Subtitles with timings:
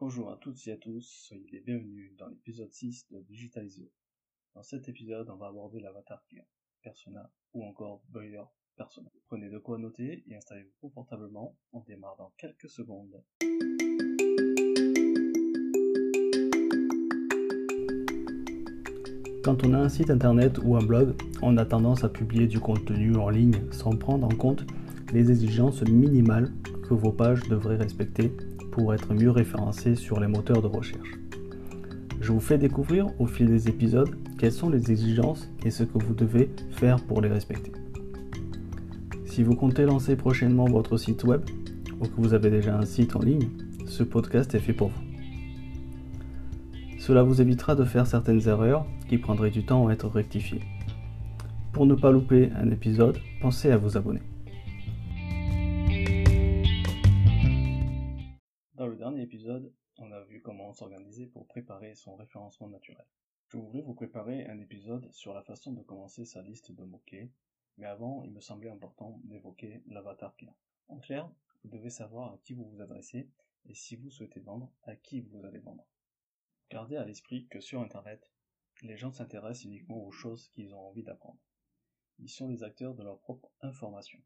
[0.00, 3.84] Bonjour à toutes et à tous, soyez les bienvenus dans l'épisode 6 de Digitalisio.
[4.54, 6.46] Dans cet épisode, on va aborder l'avatar client,
[6.82, 8.44] persona ou encore buyer
[8.78, 9.10] persona.
[9.26, 13.22] Prenez de quoi noter et installez-vous confortablement, on démarre dans quelques secondes.
[19.44, 22.58] Quand on a un site internet ou un blog, on a tendance à publier du
[22.58, 24.64] contenu en ligne sans prendre en compte
[25.12, 26.50] les exigences minimales
[26.88, 28.32] que vos pages devraient respecter
[28.70, 31.18] pour être mieux référencées sur les moteurs de recherche.
[32.20, 35.98] Je vous fais découvrir au fil des épisodes quelles sont les exigences et ce que
[35.98, 37.72] vous devez faire pour les respecter.
[39.24, 41.42] Si vous comptez lancer prochainement votre site web
[42.00, 43.48] ou que vous avez déjà un site en ligne,
[43.86, 45.02] ce podcast est fait pour vous.
[46.98, 50.62] Cela vous évitera de faire certaines erreurs qui prendraient du temps à être rectifiées.
[51.72, 54.20] Pour ne pas louper un épisode, pensez à vous abonner.
[59.00, 63.06] Dernier épisode, on a vu comment s'organiser pour préparer son référencement naturel.
[63.48, 67.32] Je voulais vous préparer un épisode sur la façon de commencer sa liste de mots-clés,
[67.78, 70.54] mais avant, il me semblait important d'évoquer l'avatar client.
[70.88, 71.32] En clair,
[71.64, 73.30] vous devez savoir à qui vous vous adressez
[73.70, 75.86] et si vous souhaitez vendre, à qui vous allez vendre.
[76.70, 78.28] Gardez à l'esprit que sur Internet,
[78.82, 81.40] les gens s'intéressent uniquement aux choses qu'ils ont envie d'apprendre.
[82.18, 84.20] Ils sont les acteurs de leur propre information.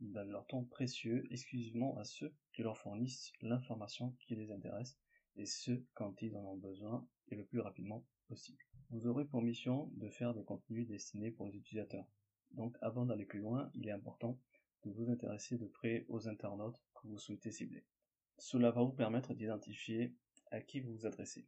[0.00, 4.98] Ils donnent leur temps précieux exclusivement à ceux qui leur fournissent l'information qui les intéresse
[5.36, 8.64] et ce quand ils en ont besoin et le plus rapidement possible.
[8.88, 12.06] Vous aurez pour mission de faire des contenus destinés pour les utilisateurs.
[12.52, 14.40] Donc avant d'aller plus loin, il est important
[14.84, 17.84] de vous intéresser de près aux internautes que vous souhaitez cibler.
[18.38, 20.14] Cela va vous permettre d'identifier
[20.50, 21.46] à qui vous vous adressez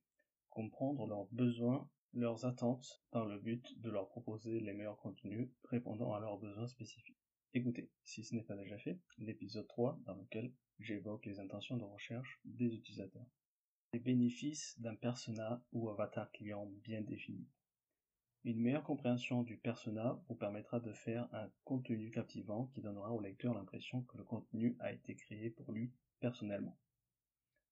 [0.51, 6.13] comprendre leurs besoins, leurs attentes, dans le but de leur proposer les meilleurs contenus répondant
[6.13, 7.19] à leurs besoins spécifiques.
[7.55, 11.85] Écoutez, si ce n'est pas déjà fait, l'épisode 3 dans lequel j'évoque les intentions de
[11.85, 13.27] recherche des utilisateurs.
[13.93, 17.47] Les bénéfices d'un persona ou avatar client bien défini.
[18.45, 23.21] Une meilleure compréhension du persona vous permettra de faire un contenu captivant qui donnera au
[23.21, 26.79] lecteur l'impression que le contenu a été créé pour lui personnellement.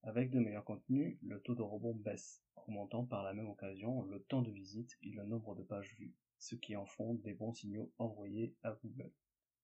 [0.02, 4.22] Avec de meilleurs contenus, le taux de rebond baisse, augmentant par la même occasion le
[4.24, 7.52] temps de visite et le nombre de pages vues, ce qui en font des bons
[7.52, 9.12] signaux envoyés à Google.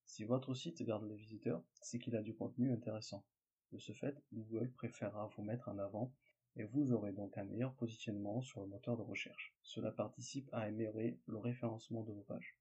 [0.05, 3.25] Si votre site garde les visiteurs, c'est qu'il a du contenu intéressant.
[3.72, 6.12] De ce fait, Google préférera vous mettre en avant
[6.56, 9.55] et vous aurez donc un meilleur positionnement sur le moteur de recherche.
[9.62, 12.56] Cela participe à améliorer le référencement de vos pages.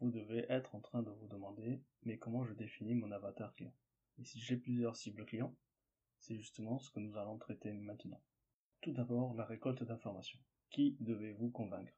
[0.00, 3.74] Vous devez être en train de vous demander, mais comment je définis mon avatar client?
[4.18, 5.54] Et si j'ai plusieurs cibles clients
[6.18, 8.20] c'est justement ce que nous allons traiter maintenant.
[8.80, 10.38] Tout d'abord, la récolte d'informations.
[10.70, 11.92] Qui devez-vous convaincre?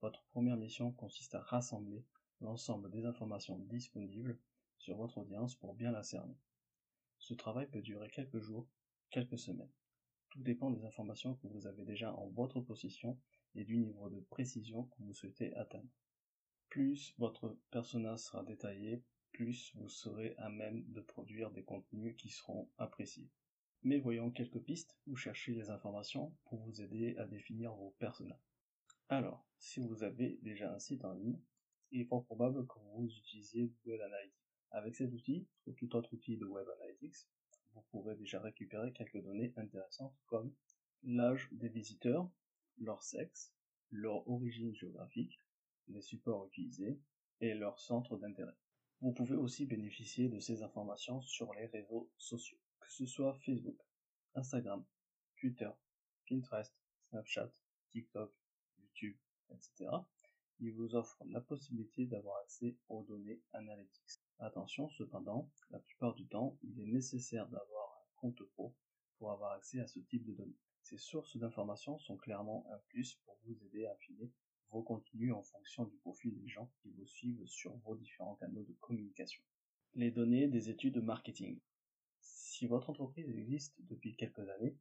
[0.00, 2.04] Votre première mission consiste à rassembler
[2.40, 4.38] l'ensemble des informations disponibles
[4.78, 6.36] sur votre audience pour bien la cerner.
[7.20, 8.66] Ce travail peut durer quelques jours,
[9.10, 9.70] quelques semaines.
[10.30, 13.18] Tout dépend des informations que vous avez déjà en votre possession
[13.54, 15.88] et du niveau de précision que vous souhaitez atteindre.
[16.70, 22.30] Plus votre persona sera détaillé, plus vous serez à même de produire des contenus qui
[22.30, 23.28] seront appréciés.
[23.82, 28.40] Mais voyons quelques pistes où chercher les informations pour vous aider à définir vos personas.
[29.08, 31.40] Alors, si vous avez déjà un site en ligne,
[31.90, 34.49] il est fort probable que vous utilisiez Google Analytics.
[34.72, 37.28] Avec cet outil, ou tout autre outil de Web Analytics,
[37.74, 40.54] vous pourrez déjà récupérer quelques données intéressantes comme
[41.02, 42.30] l'âge des visiteurs,
[42.78, 43.52] leur sexe,
[43.90, 45.40] leur origine géographique,
[45.88, 47.00] les supports utilisés
[47.40, 48.56] et leur centre d'intérêt.
[49.00, 52.58] Vous pouvez aussi bénéficier de ces informations sur les réseaux sociaux
[52.90, 53.78] que ce soit Facebook,
[54.34, 54.84] Instagram,
[55.36, 55.70] Twitter,
[56.28, 56.74] Pinterest,
[57.08, 57.50] Snapchat,
[57.90, 58.34] TikTok,
[58.78, 59.16] YouTube,
[59.50, 59.90] etc.,
[60.58, 64.20] il vous offre la possibilité d'avoir accès aux données analytics.
[64.42, 68.74] Attention cependant, la plupart du temps, il est nécessaire d'avoir un compte pro
[69.18, 70.56] pour avoir accès à ce type de données.
[70.82, 74.32] Ces sources d'informations sont clairement un plus pour vous aider à affiner
[74.70, 78.64] vos contenus en fonction du profil des gens qui vous suivent sur vos différents canaux
[78.64, 79.42] de communication.
[79.92, 81.60] Les données des études marketing.
[82.20, 84.74] Si votre entreprise existe depuis quelques années,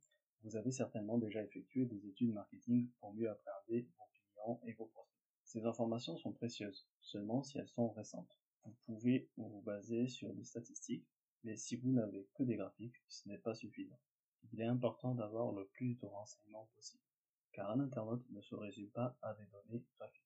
[0.43, 4.85] vous avez certainement déjà effectué des études marketing pour mieux appréhender vos clients et vos
[4.85, 5.19] prospects.
[5.43, 8.39] Ces informations sont précieuses, seulement si elles sont récentes.
[8.65, 11.07] Vous pouvez vous baser sur des statistiques,
[11.43, 13.99] mais si vous n'avez que des graphiques, ce n'est pas suffisant.
[14.51, 17.03] Il est important d'avoir le plus de renseignements possible,
[17.51, 20.23] car un internaute ne se résume pas à des données graphiques.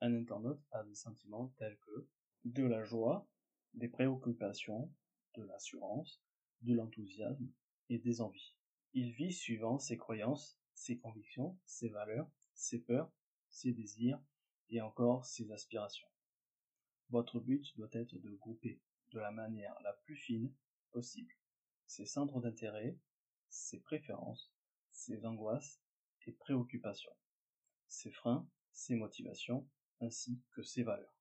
[0.00, 2.08] Un internaute a des sentiments tels que
[2.44, 3.28] de la joie,
[3.74, 4.92] des préoccupations,
[5.36, 6.22] de l'assurance,
[6.62, 7.50] de l'enthousiasme
[7.88, 8.56] et des envies.
[8.94, 13.10] Il vit suivant ses croyances, ses convictions, ses valeurs, ses peurs,
[13.48, 14.20] ses désirs
[14.70, 16.08] et encore ses aspirations.
[17.10, 20.52] Votre but doit être de grouper de la manière la plus fine
[20.90, 21.34] possible
[21.92, 22.96] ses centres d'intérêt,
[23.50, 24.50] ses préférences,
[24.92, 25.78] ses angoisses
[26.26, 27.14] et préoccupations,
[27.86, 29.68] ses freins, ses motivations,
[30.00, 31.14] ainsi que ses valeurs.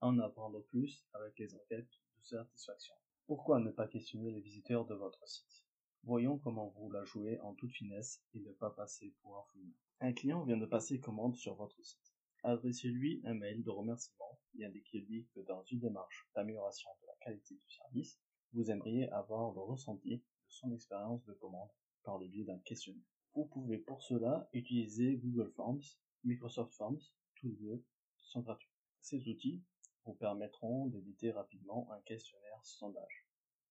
[0.00, 2.94] En apprendre plus avec les enquêtes de satisfaction.
[3.26, 5.64] Pourquoi ne pas questionner les visiteurs de votre site?
[6.02, 9.60] Voyons comment vous la jouez en toute finesse et ne pas passer pour un fou.
[10.00, 12.15] Un client vient de passer commande sur votre site.
[12.46, 17.56] Adressez-lui un mail de remerciement et indiquez-lui que dans une démarche d'amélioration de la qualité
[17.56, 18.20] du service,
[18.52, 21.70] vous aimeriez avoir le ressenti de son expérience de commande
[22.04, 23.02] par le biais d'un questionnaire.
[23.34, 25.82] Vous pouvez pour cela utiliser Google Forms,
[26.22, 27.00] Microsoft Forms,
[27.34, 27.84] tous deux
[28.16, 28.70] sont gratuits.
[29.00, 29.64] Ces outils
[30.04, 33.26] vous permettront d'éditer rapidement un questionnaire sondage.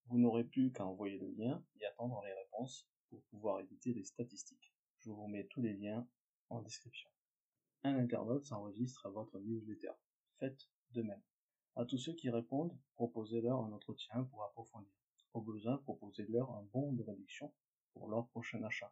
[0.07, 4.03] Vous n'aurez plus qu'à envoyer le lien et attendre les réponses pour pouvoir éditer les
[4.03, 4.73] statistiques.
[4.99, 6.05] Je vous mets tous les liens
[6.49, 7.09] en description.
[7.85, 9.91] Un internaute s'enregistre à votre newsletter.
[10.39, 11.21] Faites de même.
[11.75, 14.89] À tous ceux qui répondent, proposez-leur un entretien pour approfondir.
[15.33, 17.53] Au besoin, proposez-leur un bon de réduction
[17.93, 18.91] pour leur prochain achat.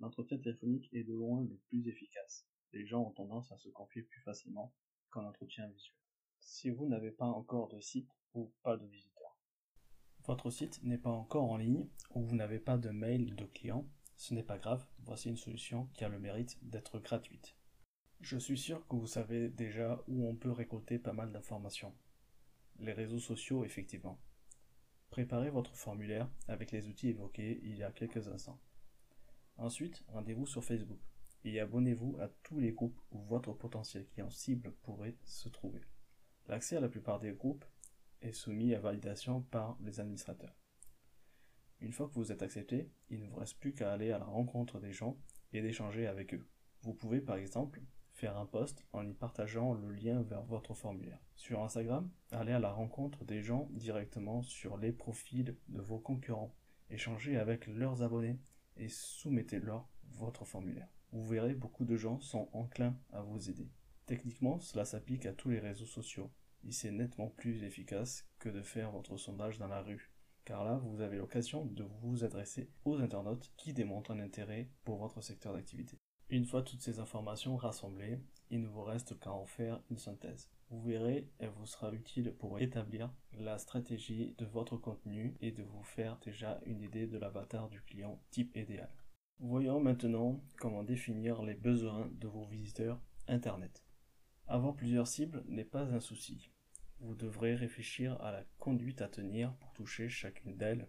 [0.00, 2.48] L'entretien téléphonique est de loin le plus efficace.
[2.72, 4.74] Les gens ont tendance à se confier plus facilement
[5.10, 5.94] qu'en entretien visuel.
[6.40, 9.38] Si vous n'avez pas encore de site ou pas de visiteurs.
[10.24, 13.88] Votre site n'est pas encore en ligne ou vous n'avez pas de mail de client,
[14.16, 17.55] ce n'est pas grave, voici une solution qui a le mérite d'être gratuite.
[18.20, 21.94] Je suis sûr que vous savez déjà où on peut récolter pas mal d'informations.
[22.78, 24.20] Les réseaux sociaux, effectivement.
[25.10, 28.60] Préparez votre formulaire avec les outils évoqués il y a quelques instants.
[29.56, 31.00] Ensuite, rendez-vous sur Facebook
[31.44, 35.82] et abonnez-vous à tous les groupes où votre potentiel client cible pourrait se trouver.
[36.48, 37.64] L'accès à la plupart des groupes
[38.20, 40.56] est soumis à validation par les administrateurs.
[41.80, 44.24] Une fois que vous êtes accepté, il ne vous reste plus qu'à aller à la
[44.24, 45.16] rencontre des gens
[45.52, 46.46] et d'échanger avec eux.
[46.82, 47.80] Vous pouvez par exemple
[48.16, 51.20] faire un post en y partageant le lien vers votre formulaire.
[51.34, 56.54] Sur Instagram, allez à la rencontre des gens directement sur les profils de vos concurrents.
[56.88, 58.40] Échangez avec leurs abonnés
[58.78, 60.88] et soumettez-leur votre formulaire.
[61.12, 63.70] Vous verrez, beaucoup de gens sont enclins à vous aider.
[64.06, 66.30] Techniquement, cela s'applique à tous les réseaux sociaux,
[66.64, 70.10] et c'est nettement plus efficace que de faire votre sondage dans la rue,
[70.44, 74.98] car là, vous avez l'occasion de vous adresser aux internautes qui démontrent un intérêt pour
[74.98, 75.98] votre secteur d'activité.
[76.28, 78.18] Une fois toutes ces informations rassemblées,
[78.50, 80.50] il ne vous reste qu'à en faire une synthèse.
[80.70, 85.62] Vous verrez, elle vous sera utile pour établir la stratégie de votre contenu et de
[85.62, 88.90] vous faire déjà une idée de l'avatar du client type idéal.
[89.38, 93.84] Voyons maintenant comment définir les besoins de vos visiteurs Internet.
[94.48, 96.50] Avoir plusieurs cibles n'est pas un souci.
[96.98, 100.88] Vous devrez réfléchir à la conduite à tenir pour toucher chacune d'elles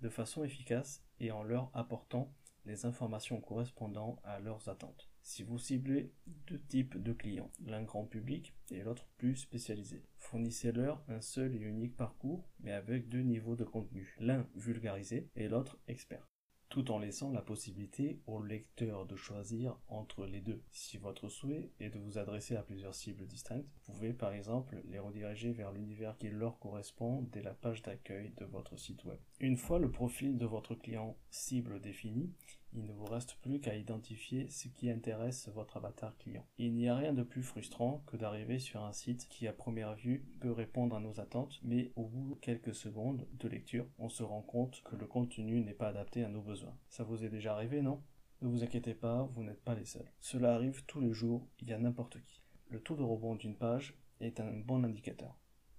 [0.00, 2.32] de façon efficace et en leur apportant
[2.66, 5.08] les informations correspondant à leurs attentes.
[5.22, 6.12] Si vous ciblez
[6.46, 11.60] deux types de clients, l'un grand public et l'autre plus spécialisé, fournissez-leur un seul et
[11.60, 16.26] unique parcours, mais avec deux niveaux de contenu, l'un vulgarisé et l'autre expert
[16.68, 20.62] tout en laissant la possibilité au lecteur de choisir entre les deux.
[20.72, 24.82] Si votre souhait est de vous adresser à plusieurs cibles distinctes, vous pouvez par exemple
[24.88, 29.18] les rediriger vers l'univers qui leur correspond dès la page d'accueil de votre site web.
[29.40, 32.32] Une fois le profil de votre client cible défini,
[32.72, 36.46] il ne vous reste plus qu'à identifier ce qui intéresse votre avatar client.
[36.58, 39.94] Il n'y a rien de plus frustrant que d'arriver sur un site qui à première
[39.94, 44.08] vue peut répondre à nos attentes, mais au bout de quelques secondes de lecture, on
[44.08, 46.76] se rend compte que le contenu n'est pas adapté à nos besoins.
[46.88, 48.02] Ça vous est déjà arrivé, non?
[48.42, 50.12] Ne vous inquiétez pas, vous n'êtes pas les seuls.
[50.20, 52.42] Cela arrive tous les jours, il y a n'importe qui.
[52.68, 55.38] Le taux de rebond d'une page est un bon indicateur.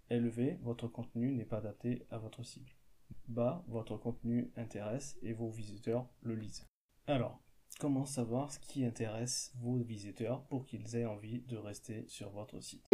[0.10, 2.72] Élevé, votre contenu n'est pas adapté à votre cible.
[3.27, 6.65] Bas, votre contenu intéresse et vos visiteurs le lisent.
[7.08, 7.42] Alors,
[7.80, 12.60] comment savoir ce qui intéresse vos visiteurs pour qu'ils aient envie de rester sur votre
[12.62, 12.87] site?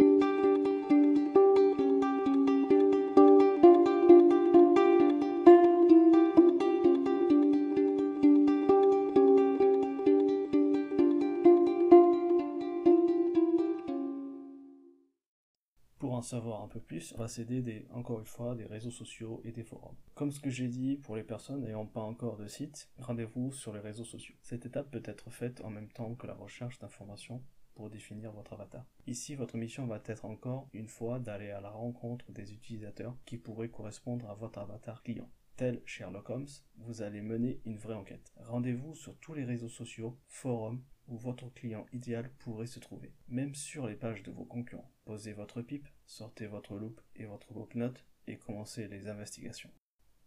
[16.24, 19.52] Savoir un peu plus, on va s'aider des, encore une fois, des réseaux sociaux et
[19.52, 19.96] des forums.
[20.14, 23.72] Comme ce que j'ai dit pour les personnes n'ayant pas encore de site, rendez-vous sur
[23.72, 24.34] les réseaux sociaux.
[24.42, 27.42] Cette étape peut être faite en même temps que la recherche d'informations
[27.74, 28.84] pour définir votre avatar.
[29.06, 33.36] Ici, votre mission va être encore une fois d'aller à la rencontre des utilisateurs qui
[33.36, 35.28] pourraient correspondre à votre avatar client.
[35.56, 38.32] Tel Sherlock Holmes, vous allez mener une vraie enquête.
[38.36, 43.54] Rendez-vous sur tous les réseaux sociaux, forums, où votre client idéal pourrait se trouver, même
[43.54, 44.90] sur les pages de vos concurrents.
[45.04, 49.70] Posez votre pipe, sortez votre loupe et votre bloc-notes et commencez les investigations.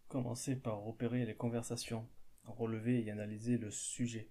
[0.07, 2.07] Commencez par repérer les conversations,
[2.43, 4.29] relever et analyser le sujet.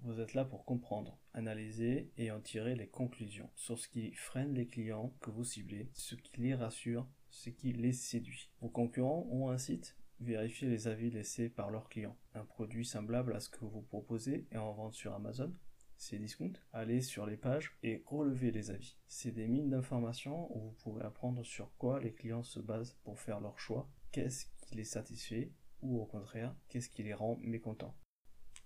[0.00, 4.54] Vous êtes là pour comprendre, analyser et en tirer les conclusions sur ce qui freine
[4.54, 8.50] les clients que vous ciblez, ce qui les rassure, ce qui les séduit.
[8.60, 12.16] Vos concurrents ont un site Vérifiez les avis laissés par leurs clients.
[12.34, 15.52] Un produit semblable à ce que vous proposez est en vente sur Amazon.
[15.96, 16.52] C'est discount.
[16.72, 18.96] Allez sur les pages et relevez les avis.
[19.06, 23.18] C'est des mines d'informations où vous pourrez apprendre sur quoi les clients se basent pour
[23.18, 27.96] faire leur choix, qu'est-ce qui les satisfait ou au contraire, qu'est-ce qui les rend mécontents.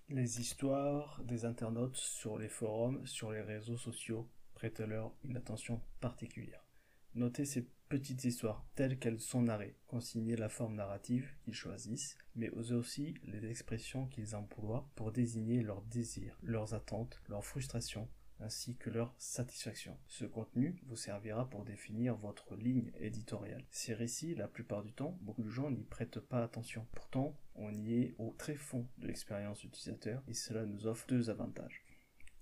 [0.09, 6.65] Les histoires des internautes sur les forums, sur les réseaux sociaux, prêtez-leur une attention particulière.
[7.13, 12.49] Notez ces petites histoires telles qu'elles sont narrées, consignez la forme narrative qu'ils choisissent, mais
[12.51, 18.07] aussi les expressions qu'ils emploient pour désigner leurs désirs, leurs attentes, leurs frustrations,
[18.39, 19.97] ainsi que leur satisfaction.
[20.07, 23.65] Ce contenu vous servira pour définir votre ligne éditoriale.
[23.71, 26.87] Ces récits, la plupart du temps, beaucoup de gens n'y prêtent pas attention.
[26.93, 31.29] Pourtant, on y est au très fond de l'expérience utilisateur et cela nous offre deux
[31.29, 31.83] avantages.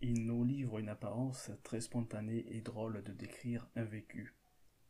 [0.01, 4.35] Il nous livre une apparence très spontanée et drôle de décrire un vécu,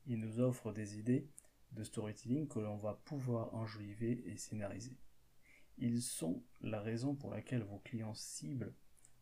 [0.08, 1.30] il nous offre des idées
[1.74, 4.98] de storytelling que l'on va pouvoir enjoliver et scénariser.
[5.78, 8.74] Ils sont la raison pour laquelle vos clients cibles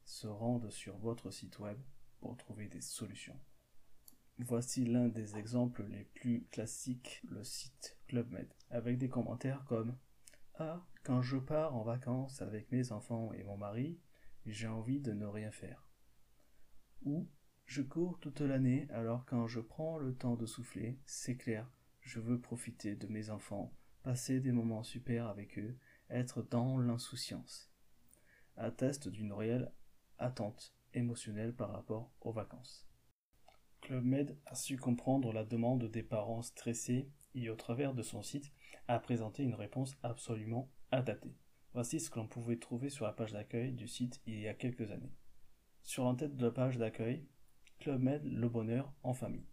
[0.06, 1.78] se rendent sur votre site web
[2.20, 3.40] pour trouver des solutions.
[4.38, 9.98] Voici l'un des exemples les plus classiques, le site ClubMed, avec des commentaires comme
[10.56, 14.00] Ah, quand je pars en vacances avec mes enfants et mon mari,
[14.46, 15.88] j'ai envie de ne rien faire.
[17.04, 17.28] Ou
[17.66, 21.70] je cours toute l'année, alors quand je prends le temps de souffler, c'est clair,
[22.02, 25.78] je veux profiter de mes enfants, passer des moments super avec eux,
[26.10, 27.72] être dans l'insouciance.
[28.56, 29.72] Atteste d'une réelle
[30.18, 32.88] attente émotionnelle par rapport aux vacances.
[33.82, 38.22] Club Med a su comprendre la demande des parents stressés et au travers de son
[38.22, 38.52] site
[38.88, 41.36] a présenté une réponse absolument adaptée.
[41.74, 44.54] Voici ce que l'on pouvait trouver sur la page d'accueil du site il y a
[44.54, 45.14] quelques années.
[45.84, 47.28] Sur l'entête de la page d'accueil,
[47.80, 49.48] Club Med, le bonheur en famille.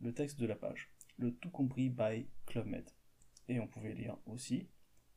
[0.00, 0.90] Le texte de la page.
[1.16, 2.90] Le tout compris by Club Med.
[3.48, 4.68] Et on pouvait lire aussi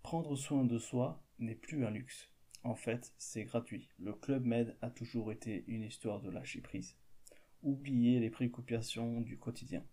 [0.04, 2.30] Prendre soin de soi n'est plus un luxe.
[2.64, 3.90] En fait, c'est gratuit.
[3.98, 6.96] Le Club Med a toujours été une histoire de lâcher prise.
[7.62, 9.84] Oublier les préoccupations du quotidien.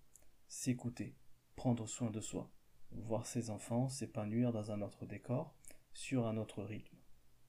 [0.48, 1.16] S'écouter.
[1.56, 2.50] Prendre soin de soi.
[2.92, 5.56] Voir ses enfants s'épanouir dans un autre décor,
[5.94, 6.96] sur un autre rythme.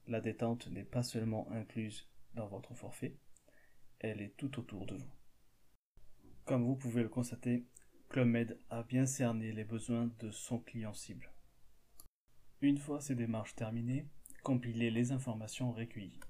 [0.06, 3.16] La détente n'est pas seulement incluse dans votre forfait,
[4.04, 5.12] elle est tout autour de vous.
[6.44, 7.64] Comme vous pouvez le constater,
[8.10, 11.32] Club Med a bien cerné les besoins de son client cible.
[12.60, 14.06] Une fois ces démarches terminées,
[14.42, 16.20] compilez les informations recueillies.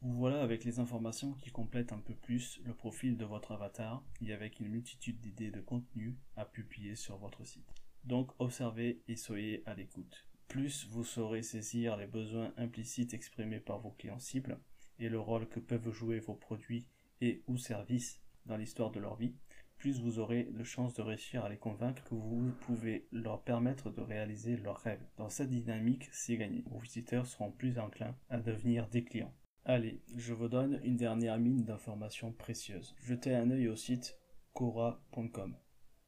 [0.00, 4.02] Vous voilà avec les informations qui complètent un peu plus le profil de votre avatar
[4.22, 7.74] et avec une multitude d'idées de contenu à publier sur votre site.
[8.04, 10.26] Donc observez et soyez à l'écoute.
[10.46, 14.58] Plus vous saurez saisir les besoins implicites exprimés par vos clients cibles
[14.98, 16.86] et le rôle que peuvent jouer vos produits
[17.20, 19.34] et ou services dans l'histoire de leur vie,
[19.76, 23.90] plus vous aurez de chances de réussir à les convaincre que vous pouvez leur permettre
[23.90, 25.06] de réaliser leurs rêves.
[25.16, 26.64] Dans cette dynamique, c'est gagné.
[26.66, 29.34] Vos visiteurs seront plus enclins à devenir des clients.
[29.64, 32.96] Allez, je vous donne une dernière mine d'informations précieuses.
[33.04, 34.16] Jetez un œil au site
[34.54, 35.56] cora.com.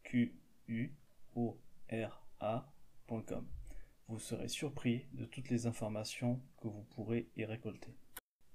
[0.02, 0.34] Q
[0.66, 0.92] U
[1.36, 1.60] O
[1.92, 2.26] R.
[4.08, 7.94] Vous serez surpris de toutes les informations que vous pourrez y récolter.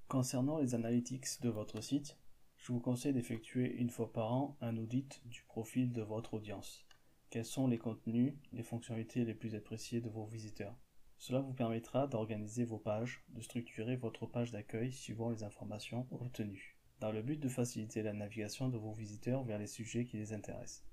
[0.08, 2.18] Concernant les analytics de votre site,
[2.66, 6.84] je vous conseille d'effectuer une fois par an un audit du profil de votre audience.
[7.30, 10.76] Quels sont les contenus, les fonctionnalités les plus appréciées de vos visiteurs?
[11.20, 16.80] Cela vous permettra d'organiser vos pages, de structurer votre page d'accueil suivant les informations retenues,
[17.02, 20.34] dans le but de faciliter la navigation de vos visiteurs vers les sujets qui les
[20.34, 20.84] intéressent.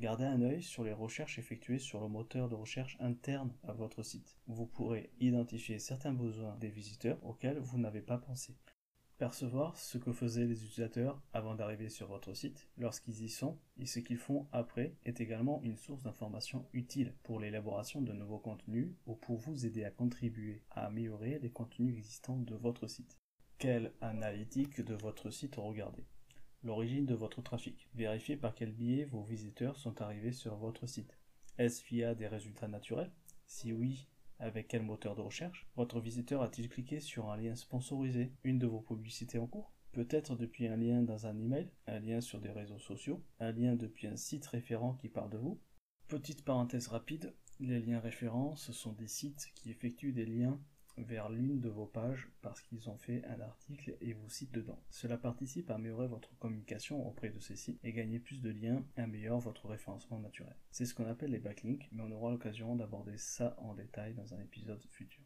[0.00, 4.02] Gardez un œil sur les recherches effectuées sur le moteur de recherche interne à votre
[4.02, 4.38] site.
[4.46, 8.56] Vous pourrez identifier certains besoins des visiteurs auxquels vous n'avez pas pensé.
[9.18, 13.86] Percevoir ce que faisaient les utilisateurs avant d'arriver sur votre site, lorsqu'ils y sont, et
[13.86, 18.94] ce qu'ils font après, est également une source d'information utile pour l'élaboration de nouveaux contenus
[19.06, 23.18] ou pour vous aider à contribuer à améliorer les contenus existants de votre site.
[23.58, 26.06] Quelle analytique de votre site regardez
[26.62, 27.88] L'origine de votre trafic.
[27.94, 31.18] Vérifiez par quel biais vos visiteurs sont arrivés sur votre site.
[31.58, 33.10] Est-ce via des résultats naturels?
[33.46, 34.06] Si oui,
[34.38, 38.66] avec quel moteur de recherche Votre visiteur a-t-il cliqué sur un lien sponsorisé, une de
[38.66, 39.72] vos publicités en cours?
[39.92, 43.74] Peut-être depuis un lien dans un email, un lien sur des réseaux sociaux, un lien
[43.74, 45.60] depuis un site référent qui parle de vous?
[46.08, 50.60] Petite parenthèse rapide, les liens référents, ce sont des sites qui effectuent des liens
[51.02, 54.82] vers l'une de vos pages parce qu'ils ont fait un article et vous citent dedans.
[54.90, 58.84] Cela participe à améliorer votre communication auprès de ces sites et gagner plus de liens
[58.96, 60.56] et améliorer votre référencement naturel.
[60.70, 64.34] C'est ce qu'on appelle les backlinks, mais on aura l'occasion d'aborder ça en détail dans
[64.34, 65.24] un épisode futur.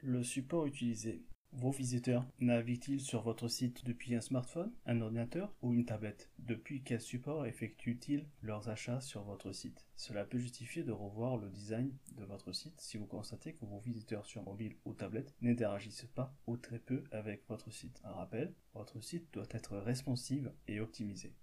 [0.00, 1.24] Le support utilisé.
[1.52, 6.30] Vos visiteurs naviguent-ils sur votre site depuis un smartphone, un ordinateur ou une tablette?
[6.38, 9.86] Depuis quel support effectuent-ils leurs achats sur votre site?
[9.96, 13.78] Cela peut justifier de revoir le design de votre site si vous constatez que vos
[13.78, 18.00] visiteurs sur mobile ou tablette n'interagissent pas ou très peu avec votre site.
[18.04, 21.34] Un rappel, votre site doit être responsive et optimisé.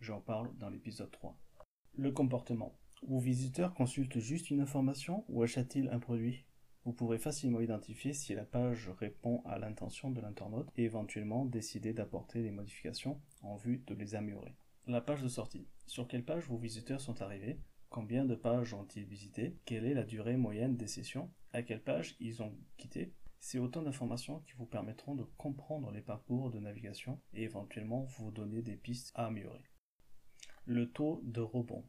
[0.00, 1.38] J'en parle dans l'épisode 3.
[1.94, 2.76] Le comportement.
[3.02, 6.44] Vos visiteurs consultent juste une information ou achètent-ils un produit?
[6.84, 11.92] Vous pourrez facilement identifier si la page répond à l'intention de l'internaute et éventuellement décider
[11.92, 14.54] d'apporter des modifications en vue de les améliorer.
[14.86, 15.68] La page de sortie.
[15.86, 17.60] Sur quelle page vos visiteurs sont arrivés?
[17.90, 19.58] Combien de pages ont-ils visité?
[19.64, 21.30] Quelle est la durée moyenne des sessions?
[21.52, 23.12] À quelle page ils ont quitté?
[23.40, 28.30] C'est autant d'informations qui vous permettront de comprendre les parcours de navigation et éventuellement vous
[28.30, 29.64] donner des pistes à améliorer.
[30.66, 31.84] Le taux de rebond.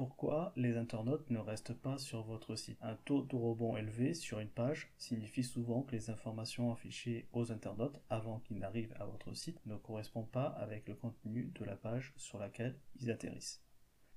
[0.00, 2.78] Pourquoi les internautes ne restent pas sur votre site?
[2.80, 7.52] Un taux de rebond élevé sur une page signifie souvent que les informations affichées aux
[7.52, 11.76] internautes avant qu'ils n'arrivent à votre site ne correspondent pas avec le contenu de la
[11.76, 13.62] page sur laquelle ils atterrissent.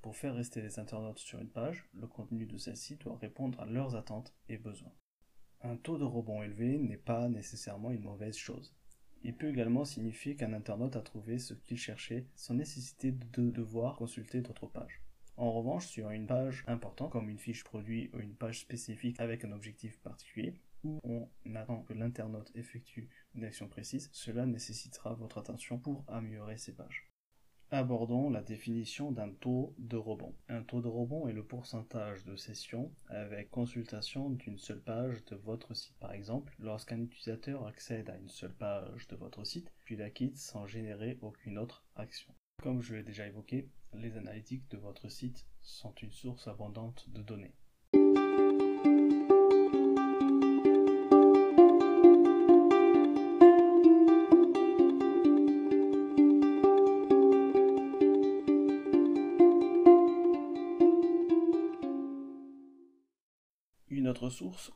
[0.01, 3.65] Pour faire rester les internautes sur une page, le contenu de celle-ci doit répondre à
[3.65, 4.93] leurs attentes et besoins.
[5.63, 8.73] Un taux de rebond élevé n'est pas nécessairement une mauvaise chose.
[9.21, 13.97] Il peut également signifier qu'un internaute a trouvé ce qu'il cherchait sans nécessiter de devoir
[13.97, 15.02] consulter d'autres pages.
[15.35, 19.43] En revanche, sur une page importante, comme une fiche produit ou une page spécifique avec
[19.43, 25.39] un objectif particulier, où on attend que l'internaute effectue une action précise, cela nécessitera votre
[25.39, 27.09] attention pour améliorer ces pages.
[27.71, 30.35] Abordons la définition d'un taux de rebond.
[30.47, 35.35] Un taux de rebond est le pourcentage de sessions avec consultation d'une seule page de
[35.37, 35.97] votre site.
[35.99, 40.37] Par exemple, lorsqu'un utilisateur accède à une seule page de votre site, puis la quitte
[40.37, 42.35] sans générer aucune autre action.
[42.63, 47.21] Comme je l'ai déjà évoqué, les analytiques de votre site sont une source abondante de
[47.21, 47.53] données.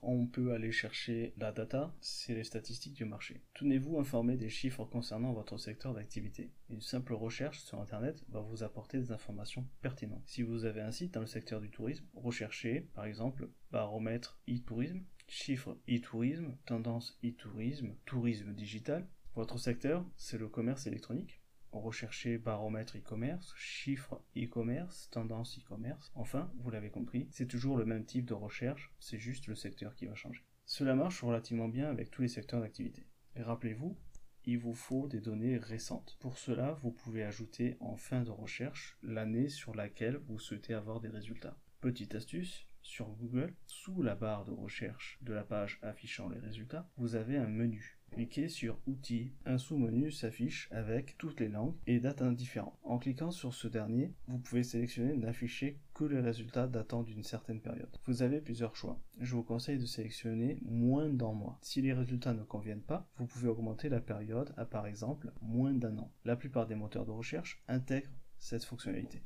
[0.02, 3.42] On peut aller chercher la data, c'est les statistiques du marché.
[3.54, 6.52] Tenez-vous informé des chiffres concernant votre secteur d'activité.
[6.70, 10.24] Une simple recherche sur Internet va vous apporter des informations pertinentes.
[10.26, 15.06] Si vous avez un site dans le secteur du tourisme, recherchez par exemple baromètre e-tourisme,
[15.30, 19.08] chiffre e-tourisme, tendance e-tourisme, tourisme digital.
[19.34, 21.40] Votre secteur, c'est le commerce électronique
[21.72, 26.12] recherchez baromètre e-commerce, chiffre e-commerce, tendance e-commerce.
[26.16, 29.96] Enfin, vous l'avez compris, c'est toujours le même type de recherche, c'est juste le secteur
[29.96, 30.44] qui va changer.
[30.66, 33.08] Cela marche relativement bien avec tous les secteurs d'activité.
[33.36, 33.98] Rappelez-vous,
[34.46, 36.18] il vous faut des données récentes.
[36.20, 41.00] Pour cela, vous pouvez ajouter en fin de recherche l'année sur laquelle vous souhaitez avoir
[41.00, 41.58] des résultats.
[41.82, 46.90] Petite astuce, sur Google, sous la barre de recherche de la page affichant les résultats,
[46.96, 49.32] vous avez un menu Cliquez sur Outils.
[49.46, 52.78] Un sous-menu s'affiche avec toutes les langues et dates indifférentes.
[52.84, 57.62] En cliquant sur ce dernier, vous pouvez sélectionner n'afficher que les résultats datant d'une certaine
[57.62, 57.96] période.
[58.06, 59.00] Vous avez plusieurs choix.
[59.20, 61.60] Je vous conseille de sélectionner moins d'un mois.
[61.62, 65.74] Si les résultats ne conviennent pas, vous pouvez augmenter la période à par exemple moins
[65.74, 66.12] d'un an.
[66.26, 69.22] La plupart des moteurs de recherche intègrent cette fonctionnalité.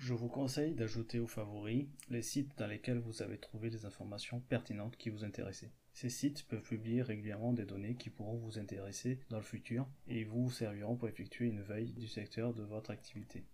[0.00, 4.40] Je vous conseille d'ajouter aux favoris les sites dans lesquels vous avez trouvé des informations
[4.40, 5.74] pertinentes qui vous intéressaient.
[5.92, 10.24] Ces sites peuvent publier régulièrement des données qui pourront vous intéresser dans le futur et
[10.24, 13.44] vous serviront pour effectuer une veille du secteur de votre activité.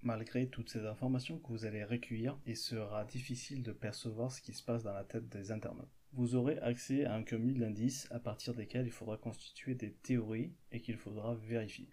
[0.00, 4.54] Malgré toutes ces informations que vous allez recueillir, il sera difficile de percevoir ce qui
[4.54, 6.00] se passe dans la tête des internautes.
[6.14, 10.54] Vous aurez accès à un cumul d'indices à partir desquels il faudra constituer des théories
[10.72, 11.90] et qu'il faudra vérifier.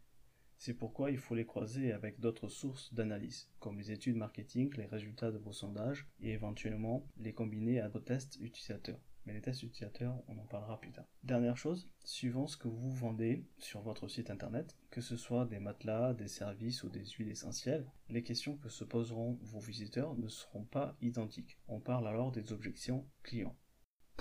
[0.63, 4.85] C'est pourquoi il faut les croiser avec d'autres sources d'analyse, comme les études marketing, les
[4.85, 9.63] résultats de vos sondages et éventuellement les combiner à vos tests utilisateurs mais les tests
[9.63, 11.05] utilisateurs, on en parlera plus tard.
[11.23, 15.59] Dernière chose, suivant ce que vous vendez sur votre site internet, que ce soit des
[15.59, 20.27] matelas, des services ou des huiles essentielles, les questions que se poseront vos visiteurs ne
[20.27, 21.59] seront pas identiques.
[21.67, 23.55] On parle alors des objections clients.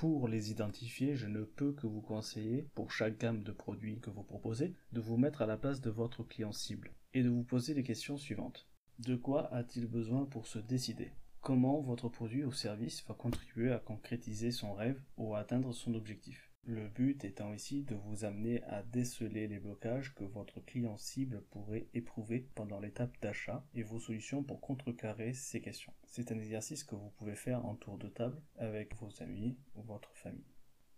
[0.01, 4.09] Pour les identifier, je ne peux que vous conseiller, pour chaque gamme de produits que
[4.09, 7.45] vous proposez, de vous mettre à la place de votre client cible et de vous
[7.45, 8.67] poser les questions suivantes.
[8.99, 11.13] De quoi a-t-il besoin pour se décider?
[11.43, 15.93] Comment votre produit ou service va contribuer à concrétiser son rêve ou à atteindre son
[15.93, 16.50] objectif?
[16.65, 21.43] Le but étant ici de vous amener à déceler les blocages que votre client cible
[21.51, 25.93] pourrait éprouver pendant l'étape d'achat et vos solutions pour contrecarrer ces questions.
[26.07, 29.83] C'est un exercice que vous pouvez faire en tour de table avec vos amis ou
[29.83, 30.55] votre famille.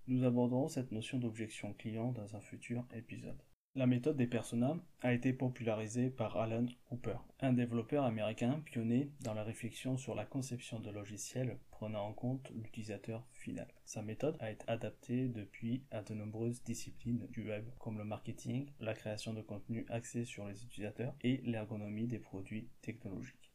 [0.09, 3.41] Nous aborderons cette notion d'objection client dans un futur épisode.
[3.75, 9.33] La méthode des personas a été popularisée par Alan Cooper, un développeur américain pionnier dans
[9.33, 13.67] la réflexion sur la conception de logiciels prenant en compte l'utilisateur final.
[13.87, 18.71] Sa méthode a été adaptée depuis à de nombreuses disciplines du web comme le marketing,
[18.79, 23.55] la création de contenu axé sur les utilisateurs et l'ergonomie des produits technologiques.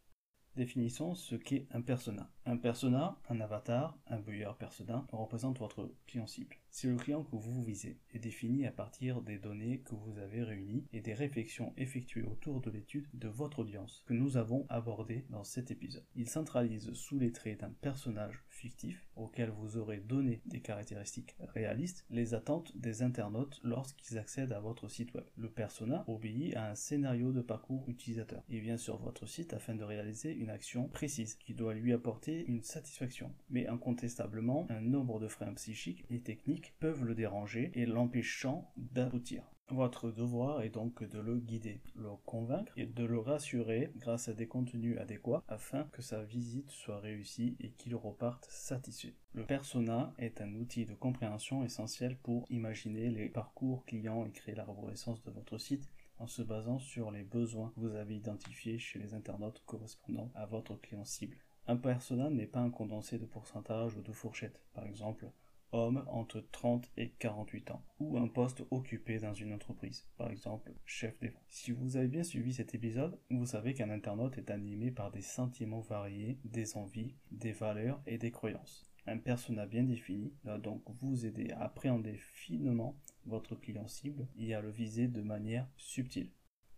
[0.56, 2.28] Définissons ce qu'est un persona.
[2.48, 6.56] Un persona, un avatar, un buyer persona représente votre client cible.
[6.70, 10.44] C'est le client que vous visez est défini à partir des données que vous avez
[10.44, 15.26] réunies et des réflexions effectuées autour de l'étude de votre audience que nous avons abordé
[15.30, 16.06] dans cet épisode.
[16.16, 22.06] Il centralise sous les traits d'un personnage fictif auquel vous aurez donné des caractéristiques réalistes
[22.10, 25.26] les attentes des internautes lorsqu'ils accèdent à votre site web.
[25.36, 28.44] Le persona obéit à un scénario de parcours utilisateur.
[28.50, 32.46] Il vient sur votre site afin de réaliser une action précise qui doit lui apporter
[32.48, 33.34] une satisfaction.
[33.50, 39.44] Mais incontestablement, un nombre de freins psychiques et techniques peuvent le déranger et l'empêchant d'aboutir.
[39.70, 44.34] Votre devoir est donc de le guider, le convaincre et de le rassurer grâce à
[44.34, 49.16] des contenus adéquats afin que sa visite soit réussie et qu'il reparte satisfait.
[49.34, 54.56] Le persona est un outil de compréhension essentiel pour imaginer les parcours clients et créer
[54.56, 58.80] la reconnaissance de votre site en se basant sur les besoins que vous avez identifiés
[58.80, 61.38] chez les internautes correspondant à votre client cible.
[61.68, 64.62] Un persona n'est pas un condensé de pourcentage ou de fourchette.
[64.74, 65.30] Par exemple,
[65.72, 70.74] homme entre 30 et 48 ans, ou un poste occupé dans une entreprise, par exemple
[70.86, 71.34] chef des.
[71.48, 75.22] Si vous avez bien suivi cet épisode, vous savez qu'un internaute est animé par des
[75.22, 78.88] sentiments variés, des envies, des valeurs et des croyances.
[79.06, 84.54] Un persona bien défini doit donc vous aider à appréhender finement votre client cible et
[84.54, 86.32] à le viser de manière subtile.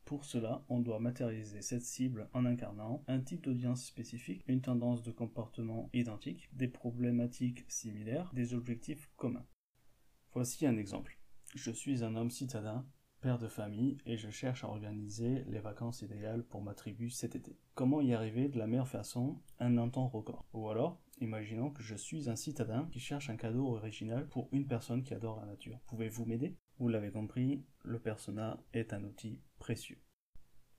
[0.10, 5.04] Pour cela, on doit matérialiser cette cible en incarnant un type d'audience spécifique, une tendance
[5.04, 9.46] de comportement identique, des problématiques similaires, des objectifs communs.
[10.34, 11.20] Voici un exemple.
[11.54, 12.88] Je suis un homme citadin,
[13.22, 17.36] père de famille, et je cherche à organiser les vacances idéales pour ma tribu cet
[17.36, 17.60] été.
[17.76, 20.48] Comment y arriver de la meilleure façon un temps record?
[20.54, 24.66] Ou alors, imaginons que je suis un citadin qui cherche un cadeau original pour une
[24.66, 25.80] personne qui adore la nature.
[25.86, 26.58] Pouvez-vous m'aider?
[26.80, 29.40] Vous l'avez compris, le persona est un outil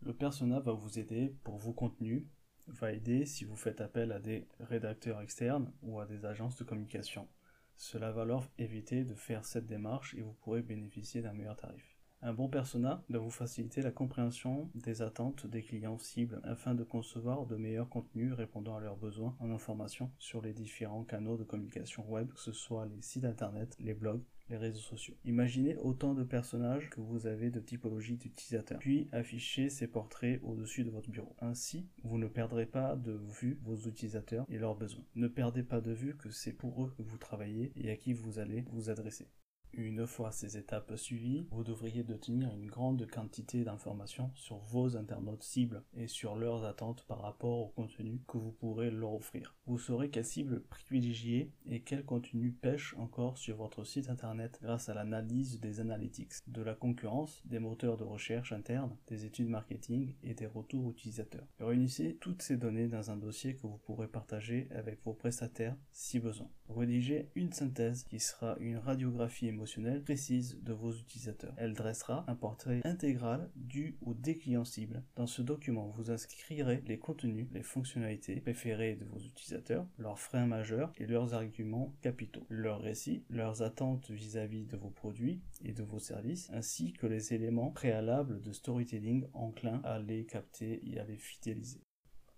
[0.03, 2.25] Le persona va vous aider pour vos contenus,
[2.67, 6.65] va aider si vous faites appel à des rédacteurs externes ou à des agences de
[6.65, 7.29] communication.
[7.77, 12.01] Cela va alors éviter de faire cette démarche et vous pourrez bénéficier d'un meilleur tarif.
[12.23, 16.83] Un bon persona doit vous faciliter la compréhension des attentes des clients cibles afin de
[16.83, 21.45] concevoir de meilleurs contenus répondant à leurs besoins en information sur les différents canaux de
[21.45, 25.15] communication web, que ce soit les sites internet, les blogs, les réseaux sociaux.
[25.25, 30.85] Imaginez autant de personnages que vous avez de typologies d'utilisateurs, puis affichez ces portraits au-dessus
[30.85, 31.35] de votre bureau.
[31.41, 35.05] Ainsi, vous ne perdrez pas de vue vos utilisateurs et leurs besoins.
[35.15, 38.13] Ne perdez pas de vue que c'est pour eux que vous travaillez et à qui
[38.13, 39.29] vous allez vous adresser.
[39.73, 45.43] Une fois ces étapes suivies, vous devriez détenir une grande quantité d'informations sur vos internautes
[45.43, 49.55] cibles et sur leurs attentes par rapport au contenu que vous pourrez leur offrir.
[49.67, 54.89] Vous saurez quelle cible privilégier et quel contenu pêche encore sur votre site internet grâce
[54.89, 60.15] à l'analyse des analytics, de la concurrence, des moteurs de recherche internes, des études marketing
[60.23, 61.47] et des retours utilisateurs.
[61.61, 66.19] Réunissez toutes ces données dans un dossier que vous pourrez partager avec vos prestataires si
[66.19, 66.51] besoin.
[66.77, 71.53] Rédigez une synthèse qui sera une radiographie émotionnelle précise de vos utilisateurs.
[71.57, 75.03] Elle dressera un portrait intégral du ou des clients cibles.
[75.17, 80.47] Dans ce document, vous inscrirez les contenus, les fonctionnalités préférées de vos utilisateurs, leurs freins
[80.47, 85.83] majeurs et leurs arguments capitaux, leurs récits, leurs attentes vis-à-vis de vos produits et de
[85.83, 91.05] vos services, ainsi que les éléments préalables de storytelling enclins à les capter et à
[91.05, 91.83] les fidéliser.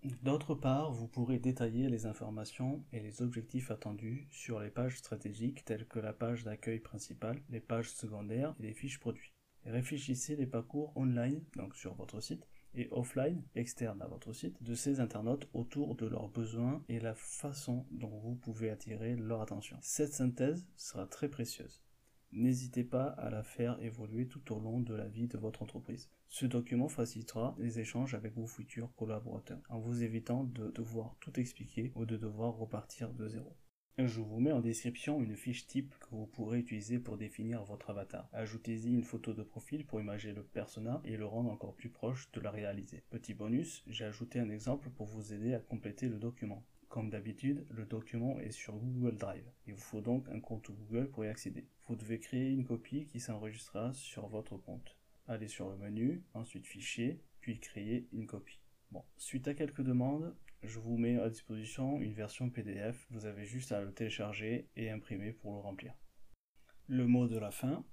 [0.04, 5.64] D'autre part, vous pourrez détailler les informations et les objectifs attendus sur les pages stratégiques
[5.64, 9.32] telles que la page d'accueil principale, les pages secondaires et les fiches produits.
[9.64, 14.74] réfléchissez les parcours online, donc sur votre site, et offline, externe à votre site, de
[14.74, 19.76] ces internautes autour de leurs besoins et la façon dont vous pouvez attirer leur attention.
[19.82, 21.80] Cette synthèse sera très précieuse.
[22.32, 26.10] N'hésitez pas à la faire évoluer tout au long de la vie de votre entreprise.
[26.34, 31.38] Ce document facilitera les échanges avec vos futurs collaborateurs en vous évitant de devoir tout
[31.38, 33.54] expliquer ou de devoir repartir de zéro.
[33.98, 37.90] Je vous mets en description une fiche type que vous pourrez utiliser pour définir votre
[37.90, 38.30] avatar.
[38.32, 42.32] Ajoutez-y une photo de profil pour imager le persona et le rendre encore plus proche
[42.32, 43.04] de la réaliser.
[43.10, 46.64] Petit bonus, j'ai ajouté un exemple pour vous aider à compléter le document.
[46.88, 49.44] Comme d'habitude, le document est sur Google Drive.
[49.66, 51.68] Il vous faut donc un compte Google pour y accéder.
[51.88, 54.96] Vous devez créer une copie qui s'enregistrera sur votre compte.
[55.28, 58.60] Allez sur le menu, ensuite Fichier, puis Créer une copie.
[59.16, 63.06] Suite à quelques demandes, je vous mets à disposition une version PDF.
[63.10, 65.94] Vous avez juste à le télécharger et imprimer pour le remplir.
[66.88, 67.84] Le mot de la fin.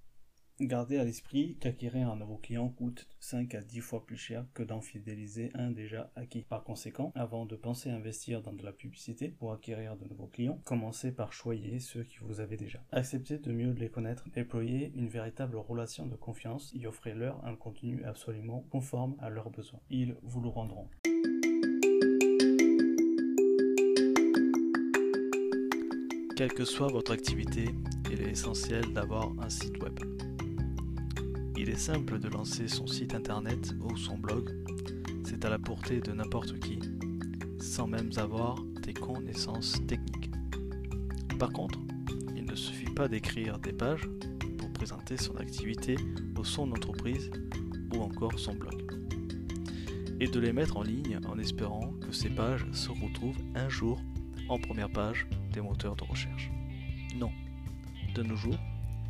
[0.61, 4.61] Gardez à l'esprit qu'acquérir un nouveau client coûte 5 à 10 fois plus cher que
[4.61, 6.41] d'en fidéliser un déjà acquis.
[6.41, 10.27] Par conséquent, avant de penser à investir dans de la publicité pour acquérir de nouveaux
[10.27, 12.79] clients, commencez par choyer ceux qui vous avez déjà.
[12.91, 18.03] Acceptez de mieux les connaître, déployez une véritable relation de confiance et offrez-leur un contenu
[18.03, 19.79] absolument conforme à leurs besoins.
[19.89, 20.89] Ils vous le rendront.
[26.35, 27.65] Quelle que soit votre activité,
[28.11, 29.99] il est essentiel d'avoir un site web.
[31.69, 34.49] Il est simple de lancer son site internet ou son blog,
[35.23, 36.79] c'est à la portée de n'importe qui,
[37.59, 40.31] sans même avoir des connaissances techniques.
[41.37, 41.77] Par contre,
[42.35, 44.09] il ne suffit pas d'écrire des pages
[44.57, 45.95] pour présenter son activité
[46.35, 47.29] ou son entreprise
[47.93, 48.91] ou encore son blog.
[50.19, 54.01] Et de les mettre en ligne en espérant que ces pages se retrouvent un jour
[54.49, 56.49] en première page des moteurs de recherche.
[57.15, 57.29] Non,
[58.15, 58.57] de nos jours,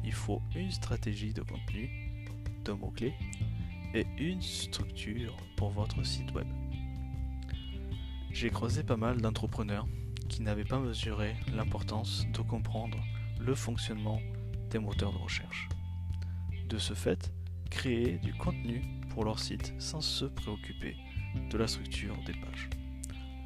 [0.03, 1.89] il faut une stratégie de contenu,
[2.65, 3.13] de mots-clés
[3.93, 6.47] et une structure pour votre site web.
[8.31, 9.87] J'ai croisé pas mal d'entrepreneurs
[10.27, 12.97] qui n'avaient pas mesuré l'importance de comprendre
[13.39, 14.21] le fonctionnement
[14.69, 15.67] des moteurs de recherche.
[16.67, 17.33] De ce fait,
[17.71, 20.95] créer du contenu pour leur site sans se préoccuper
[21.49, 22.69] de la structure des pages.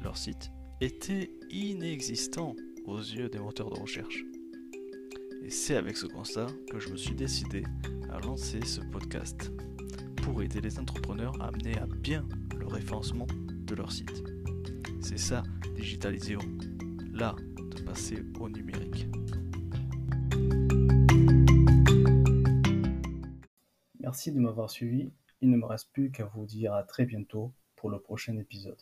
[0.02, 4.22] Leur site était inexistant aux yeux des moteurs de recherche.
[5.42, 7.64] Et c'est avec ce constat que je me suis décidé
[8.14, 9.50] à lancer ce podcast
[10.22, 12.24] pour aider les entrepreneurs à amener à bien
[12.56, 14.22] le référencement de leur site.
[15.00, 15.42] C'est ça,
[15.74, 16.36] digitaliser,
[17.12, 17.34] là,
[17.74, 19.08] de passer au numérique.
[23.98, 25.10] Merci de m'avoir suivi.
[25.40, 28.80] Il ne me reste plus qu'à vous dire à très bientôt pour le prochain épisode.